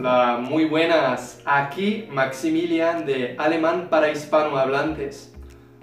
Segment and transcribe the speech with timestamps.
[0.00, 1.42] Hola, muy buenas.
[1.44, 5.34] Aquí Maximilian de Alemán para Hispanohablantes.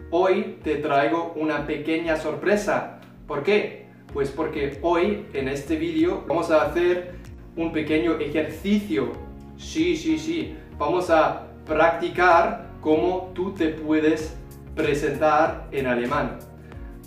[0.09, 2.99] Hoy te traigo una pequeña sorpresa.
[3.27, 3.85] ¿Por qué?
[4.11, 7.13] Pues porque hoy en este vídeo vamos a hacer
[7.55, 9.11] un pequeño ejercicio.
[9.55, 10.55] Sí, sí, sí.
[10.79, 14.35] Vamos a practicar cómo tú te puedes
[14.75, 16.39] presentar en alemán.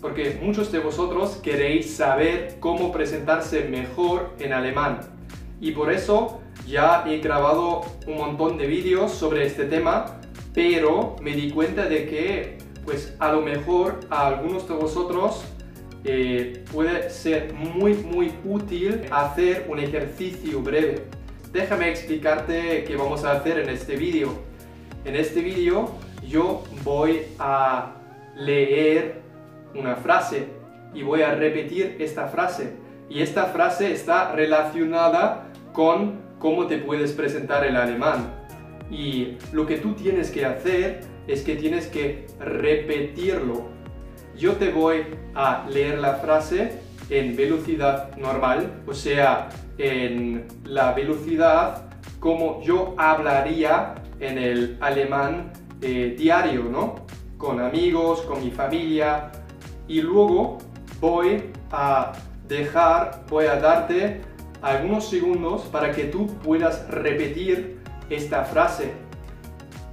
[0.01, 5.01] Porque muchos de vosotros queréis saber cómo presentarse mejor en alemán.
[5.61, 6.41] Y por eso
[6.71, 10.21] ya he grabado un montón de vídeos sobre este tema,
[10.55, 15.45] pero me di cuenta de que, pues a lo mejor a algunos de vosotros
[16.05, 21.05] eh, puede ser muy muy útil hacer un ejercicio breve.
[21.53, 24.31] Déjame explicarte qué vamos a hacer en este vídeo.
[25.05, 25.91] En este vídeo
[26.27, 27.97] yo voy a
[28.37, 29.21] leer
[29.75, 30.47] una frase
[30.95, 32.73] y voy a repetir esta frase.
[33.09, 38.35] Y esta frase está relacionada con cómo te puedes presentar el alemán.
[38.91, 43.69] Y lo que tú tienes que hacer es que tienes que repetirlo.
[44.37, 51.91] Yo te voy a leer la frase en velocidad normal, o sea, en la velocidad
[52.19, 57.07] como yo hablaría en el alemán eh, diario, ¿no?
[57.39, 59.31] Con amigos, con mi familia.
[59.89, 60.59] Y luego
[61.01, 62.13] voy a
[62.47, 64.21] dejar, voy a darte
[64.63, 68.93] algunos segundos para que tú puedas repetir esta frase.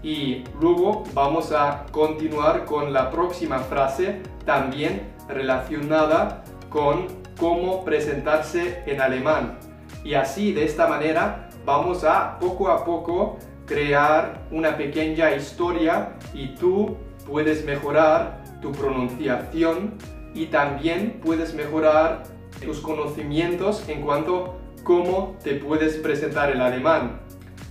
[0.04, 7.08] Y luego vamos a continuar con la próxima frase, también relacionada con
[7.40, 9.58] cómo presentarse en alemán.
[10.04, 16.56] Y así, de esta manera, vamos a poco a poco crear una pequeña historia y
[16.56, 16.96] tú
[17.28, 19.96] puedes mejorar tu pronunciación
[20.34, 22.24] y también puedes mejorar
[22.64, 27.20] tus conocimientos en cuanto a cómo te puedes presentar el alemán.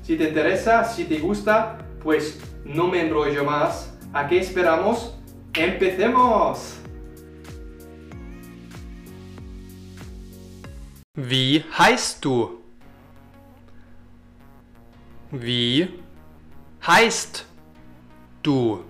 [0.03, 3.93] Si te interesa, si te gusta, pues no me enrollo más.
[4.13, 5.17] ¿A qué esperamos?
[5.55, 6.79] ¡Empecemos!
[11.17, 12.61] Wie heißt du?
[15.33, 15.89] Wie
[16.87, 17.47] heißt
[18.43, 18.85] du?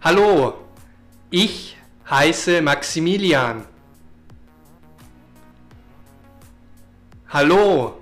[0.00, 0.61] Hallo,
[1.32, 1.78] ich
[2.08, 3.64] heiße Maximilian.
[7.30, 7.96] Hallo,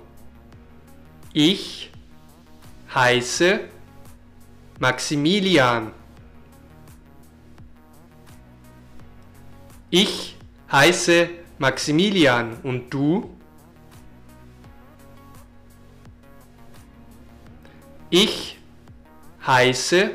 [1.31, 1.89] ich
[2.93, 3.61] heiße
[4.79, 5.93] Maximilian.
[9.89, 10.35] Ich
[10.69, 13.37] heiße Maximilian und du?
[18.09, 18.59] Ich
[19.47, 20.11] heiße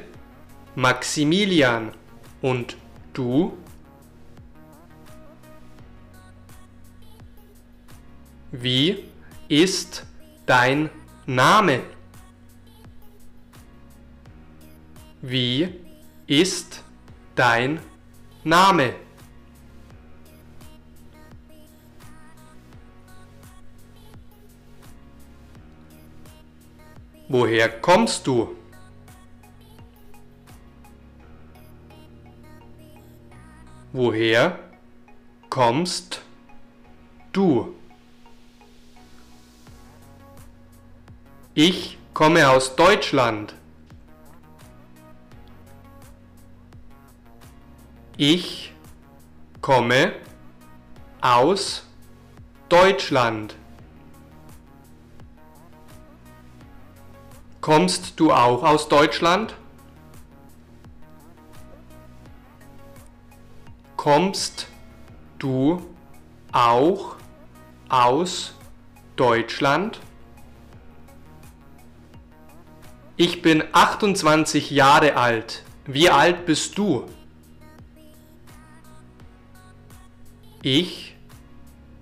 [0.75, 1.93] Maximilian
[2.43, 2.77] und
[3.17, 3.57] du?
[8.53, 9.05] Wie
[9.49, 10.05] ist
[10.45, 10.91] dein
[11.27, 11.83] Name?
[15.23, 15.69] Wie
[16.27, 16.83] ist
[17.35, 17.81] dein
[18.45, 18.95] Name?
[27.29, 28.57] Woher kommst du?
[33.93, 34.59] Woher
[35.49, 36.21] kommst
[37.33, 37.75] du?
[41.55, 43.55] Ich komme aus Deutschland.
[48.19, 48.73] Ich
[49.61, 50.13] komme
[51.21, 51.87] aus
[52.69, 53.57] Deutschland.
[57.61, 59.55] Kommst du auch aus Deutschland?
[64.07, 64.69] Kommst
[65.41, 65.85] du
[66.53, 67.17] auch
[67.89, 68.55] aus
[69.17, 69.99] Deutschland?
[73.17, 75.65] Ich bin 28 Jahre alt.
[75.87, 77.09] Wie alt bist du?
[80.63, 81.17] Ich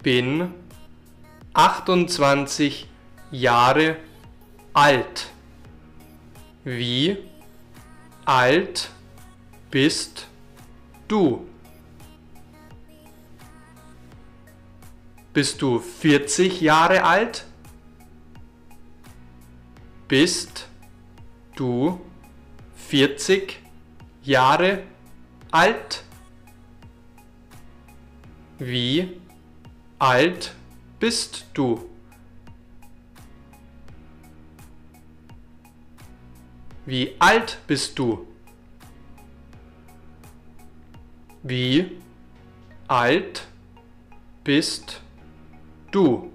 [0.03, 0.53] bin
[1.55, 2.87] 28
[3.31, 3.97] Jahre
[4.75, 5.31] alt.
[6.65, 7.17] Wie
[8.27, 8.91] alt
[9.71, 10.27] bist
[11.09, 11.47] du?
[15.35, 17.45] Bist du 40 Jahre alt?
[20.07, 20.69] Bist
[21.57, 22.01] du
[22.77, 23.61] 40
[24.23, 24.85] Jahre
[25.51, 26.05] alt?
[28.61, 29.21] Wie
[29.99, 30.55] alt
[31.01, 31.91] bist du?
[36.87, 38.25] Wie alt bist du?
[41.43, 41.91] Wie
[42.87, 43.49] alt
[44.45, 45.01] bist
[45.95, 46.31] du.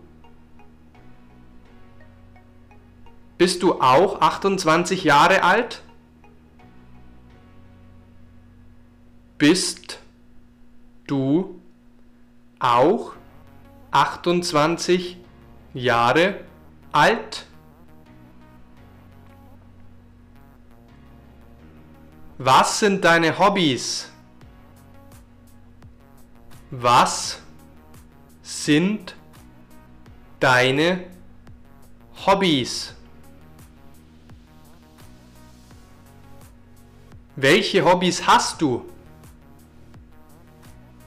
[3.37, 5.81] Bist du auch 28 Jahre alt?
[9.37, 9.99] Bist
[11.07, 11.61] du
[12.59, 13.13] auch
[13.91, 15.17] 28
[15.73, 16.41] Jahre
[16.91, 17.45] alt?
[22.37, 24.11] Was sind deine Hobbys?
[26.71, 27.41] Was
[28.41, 29.15] sind
[30.39, 31.05] deine
[32.25, 32.93] Hobbys?
[37.35, 38.85] Welche Hobbys hast du?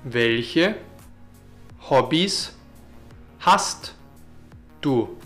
[0.05, 0.77] Welche
[1.89, 2.53] Hobbys
[3.41, 3.95] hast
[4.81, 5.17] du?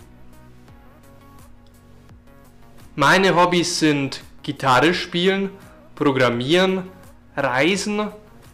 [2.95, 5.51] Meine Hobbys sind Gitarre spielen,
[5.95, 6.89] Programmieren,
[7.35, 8.09] Reisen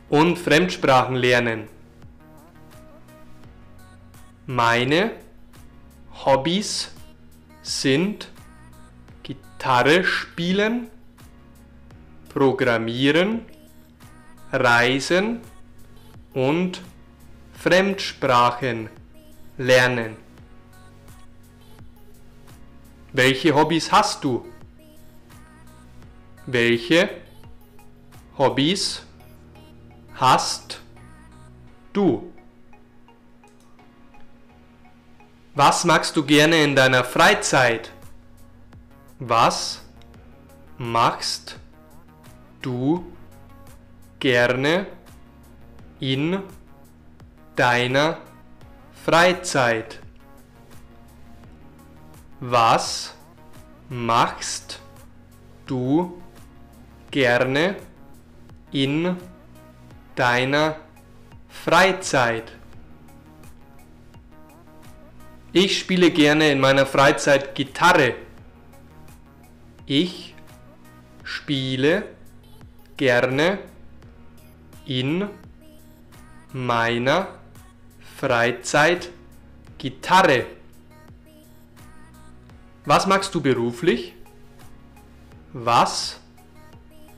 [0.10, 1.68] und Fremdsprachen lernen.
[4.46, 5.23] Meine
[6.13, 6.92] Hobbys
[7.62, 8.30] sind
[9.24, 10.89] Gitarre spielen,
[12.30, 13.42] Programmieren,
[14.51, 15.42] Reisen
[16.33, 16.81] und
[17.54, 18.89] Fremdsprachen
[19.57, 20.18] lernen.
[23.12, 24.45] Welche Hobbys hast du?
[26.45, 27.10] Welche
[28.38, 29.04] Hobbys
[30.15, 30.81] hast
[31.94, 32.33] du?
[35.56, 37.92] Was magst du gerne in deiner Freizeit?
[39.20, 39.84] Was
[40.80, 41.60] machst
[42.64, 43.06] du
[44.20, 44.88] gerne
[46.00, 46.42] in
[47.56, 48.18] deiner
[49.06, 50.00] Freizeit?
[52.40, 53.14] Was
[53.90, 54.80] machst
[55.68, 56.20] du
[57.12, 57.76] gerne
[58.72, 59.18] in
[60.16, 60.78] deiner
[61.48, 62.52] Freizeit?
[65.56, 68.16] Ich spiele gerne in meiner Freizeit Gitarre.
[69.86, 70.34] Ich
[71.24, 72.08] spiele
[72.98, 73.60] gerne
[74.88, 75.30] in
[76.54, 77.28] meiner
[78.18, 79.12] Freizeit
[79.78, 80.48] Gitarre.
[82.86, 84.16] Was machst du beruflich?
[85.54, 86.20] Was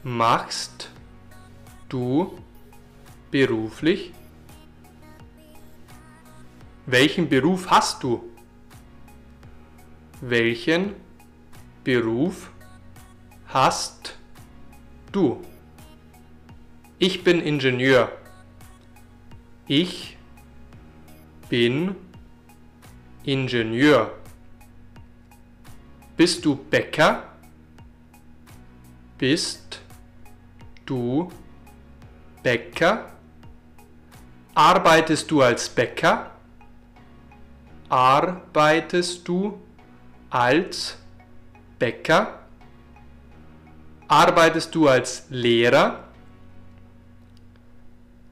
[0.04, 0.90] machst
[1.88, 2.38] du
[3.32, 4.12] beruflich?
[6.88, 8.30] Welchen Beruf hast du?
[10.22, 10.94] Welchen
[11.84, 12.52] Beruf
[13.48, 14.16] hast
[15.12, 15.44] du?
[17.00, 18.12] Ich bin Ingenieur.
[19.68, 20.16] Ich
[21.50, 21.96] bin
[23.24, 24.12] Ingenieur.
[26.16, 27.24] Bist du Bäcker?
[29.18, 29.82] Bist
[30.86, 31.32] du
[32.44, 33.12] Bäcker?
[34.54, 36.35] Arbeitest du als Bäcker?
[37.90, 39.60] Arbeitest du
[40.30, 40.98] als
[41.78, 42.40] Bäcker?
[44.08, 46.04] Arbeitest du als Lehrer?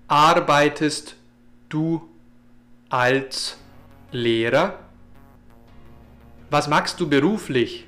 [0.08, 1.16] Arbeitest
[1.70, 2.10] du
[2.90, 3.58] als
[4.12, 4.80] Lehrer?
[6.50, 7.88] Was machst du beruflich?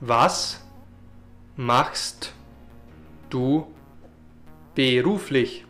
[0.00, 0.60] Was
[1.56, 2.32] machst
[3.30, 3.72] du
[4.74, 5.64] beruflich?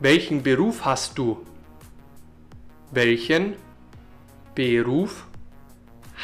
[0.00, 1.46] Welchen Beruf hast du?
[2.92, 3.56] Welchen
[4.54, 5.26] Beruf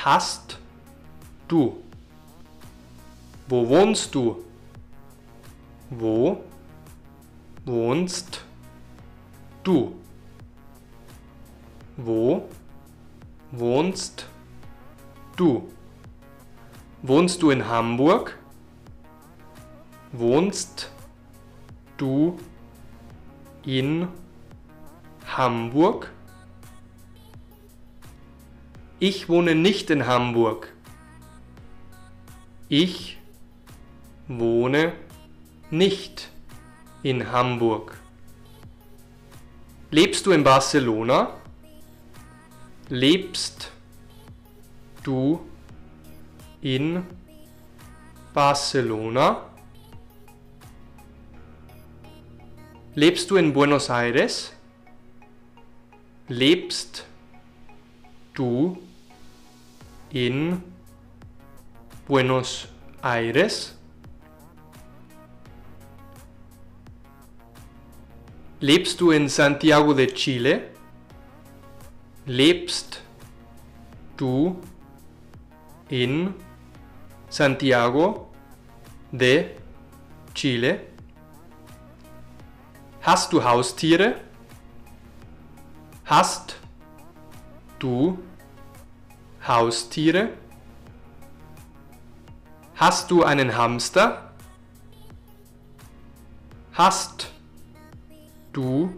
[0.04, 0.58] hast
[1.48, 1.82] du?
[3.48, 4.44] Wo wohnst du?
[5.90, 6.44] Wo
[7.64, 8.44] wohnst
[9.64, 9.96] du?
[11.96, 12.48] Wo
[13.50, 14.26] wohnst
[15.36, 15.68] du?
[17.02, 18.38] Wohnst du in Hamburg?
[20.12, 20.90] Wohnst
[21.96, 22.38] du
[23.64, 24.06] in
[25.26, 26.12] Hamburg?
[29.04, 30.72] Ich wohne nicht in Hamburg.
[32.68, 33.18] Ich
[34.28, 34.92] wohne
[35.72, 36.28] nicht
[37.02, 37.98] in Hamburg.
[39.90, 41.34] Lebst du in Barcelona?
[42.90, 43.72] Lebst
[45.02, 45.48] du
[46.60, 47.04] in
[48.32, 49.46] Barcelona?
[52.94, 54.52] Lebst du in Buenos Aires?
[56.28, 57.04] Lebst
[58.34, 58.78] du
[60.12, 60.62] in
[62.06, 62.68] Buenos
[63.02, 63.76] Aires?
[68.60, 70.70] Lebst du in Santiago de Chile?
[72.26, 73.02] Lebst
[74.16, 74.60] du
[75.88, 76.34] in
[77.28, 78.28] Santiago
[79.10, 79.46] de
[80.34, 80.80] Chile?
[83.00, 84.14] Hast du Haustiere?
[86.04, 86.56] Hast
[87.80, 88.18] du
[89.46, 90.30] Haustiere?
[92.76, 94.32] Hast du einen Hamster?
[96.72, 97.30] Hast
[98.52, 98.96] du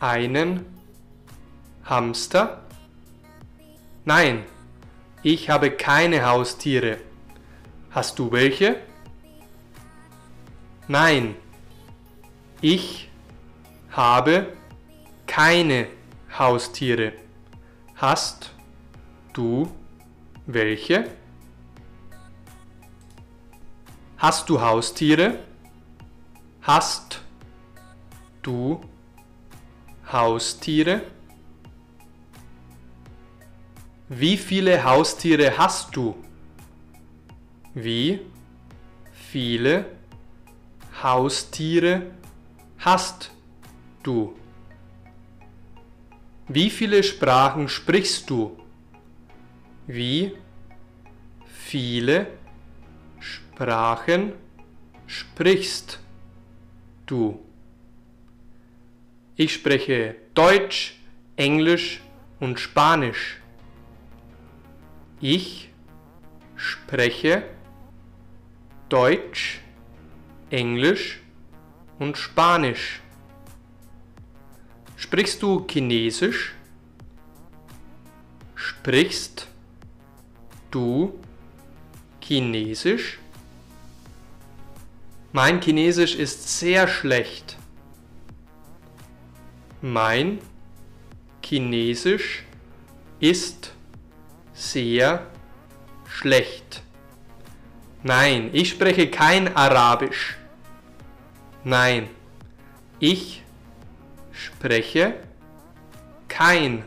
[0.00, 0.64] einen
[1.84, 2.62] Hamster?
[4.04, 4.44] Nein,
[5.22, 6.98] ich habe keine Haustiere.
[7.90, 8.76] Hast du welche?
[10.88, 11.34] Nein,
[12.60, 13.10] ich
[13.90, 14.52] habe
[15.26, 15.88] keine
[16.38, 17.12] Haustiere.
[17.96, 18.55] Hast
[19.36, 19.68] du
[20.46, 21.10] welche?
[24.16, 25.38] Hast du Haustiere?
[26.62, 27.20] Hast
[28.42, 28.80] du
[30.10, 31.02] Haustiere?
[34.08, 36.14] Wie viele Haustiere hast du?
[37.74, 38.20] Wie
[39.12, 39.84] viele
[41.02, 42.10] Haustiere
[42.78, 43.32] hast
[44.02, 44.34] du?
[46.48, 48.56] Wie viele Sprachen sprichst du?
[49.86, 50.36] Wie
[51.46, 52.26] viele
[53.20, 54.32] Sprachen
[55.06, 56.00] sprichst
[57.06, 57.40] du?
[59.36, 60.98] Ich spreche Deutsch,
[61.36, 62.00] Englisch
[62.40, 63.40] und Spanisch.
[65.20, 65.70] Ich
[66.56, 67.44] spreche
[68.88, 69.60] Deutsch,
[70.50, 71.20] Englisch
[72.00, 73.00] und Spanisch.
[74.96, 76.54] Sprichst du Chinesisch?
[78.56, 79.46] Sprichst
[80.76, 81.18] du
[82.20, 83.18] Chinesisch?
[85.32, 87.56] Mein Chinesisch ist sehr schlecht.
[89.80, 90.38] Mein
[91.42, 92.44] Chinesisch
[93.20, 93.72] ist
[94.52, 95.26] sehr
[96.06, 96.82] schlecht.
[98.02, 100.36] Nein, ich spreche kein Arabisch.
[101.64, 102.08] Nein,
[102.98, 103.42] ich
[104.32, 105.14] spreche
[106.28, 106.84] kein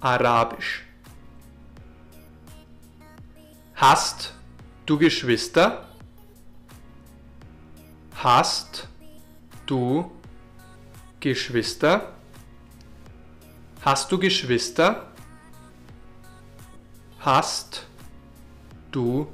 [0.00, 0.85] Arabisch.
[3.76, 4.32] Hast
[4.86, 5.86] du Geschwister?
[8.14, 8.88] Hast
[9.66, 10.10] du
[11.20, 12.14] Geschwister?
[13.82, 15.12] Hast du Geschwister?
[17.20, 17.86] Hast
[18.92, 19.26] du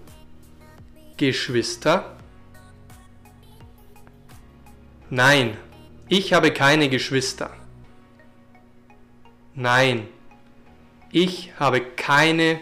[1.16, 2.16] Geschwister?
[5.08, 5.56] Nein,
[6.08, 7.50] ich habe keine Geschwister.
[9.54, 10.08] Nein,
[11.12, 12.60] ich habe keine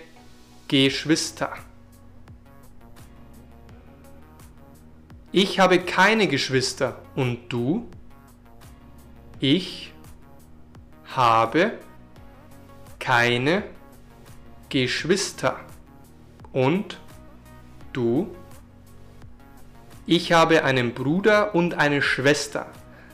[0.68, 1.56] Geschwister.
[5.32, 7.00] Ich habe keine Geschwister.
[7.14, 7.88] Und du?
[9.38, 9.92] Ich
[11.06, 11.78] habe
[12.98, 13.62] keine
[14.68, 15.60] Geschwister.
[16.52, 16.98] Und
[17.92, 18.34] du?
[20.04, 22.66] Ich habe einen Bruder und eine Schwester.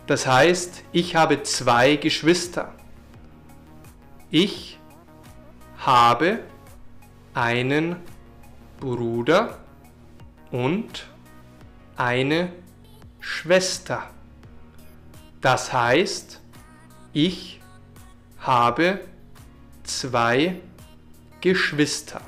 [0.06, 2.72] Das heißt, ich habe zwei Geschwister.
[4.30, 4.78] Ich
[5.78, 6.38] habe
[7.34, 7.96] einen
[8.80, 9.58] Bruder
[10.50, 11.06] und
[11.96, 12.52] eine
[13.20, 14.10] Schwester.
[15.40, 16.40] Das heißt,
[17.12, 17.60] ich
[18.38, 19.00] habe
[19.84, 20.60] zwei
[21.40, 22.20] Geschwister.